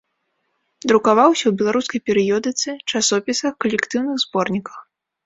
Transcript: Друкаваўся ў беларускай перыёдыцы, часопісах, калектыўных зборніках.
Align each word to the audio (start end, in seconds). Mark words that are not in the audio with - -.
Друкаваўся 0.91 1.43
ў 1.47 1.51
беларускай 1.59 2.01
перыёдыцы, 2.07 2.69
часопісах, 2.95 3.53
калектыўных 3.67 4.15
зборніках. 4.25 4.77